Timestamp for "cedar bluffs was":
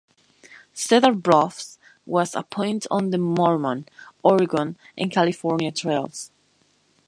0.73-2.33